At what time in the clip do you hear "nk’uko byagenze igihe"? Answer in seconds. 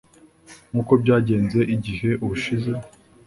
0.71-2.09